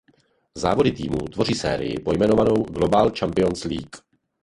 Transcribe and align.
Závody 0.55 0.91
týmů 0.91 1.17
tvoří 1.17 1.53
sérii 1.55 1.99
pojmenovanou 1.99 2.63
„Global 2.63 3.11
Champions 3.19 3.63
League“. 3.63 3.97